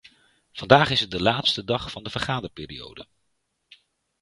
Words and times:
Vandaag 0.53 0.89
is 0.89 0.99
het 0.99 1.11
de 1.11 1.21
laatste 1.21 1.63
dag 1.63 1.91
van 1.91 2.03
de 2.03 2.09
vergaderperiode. 2.09 3.07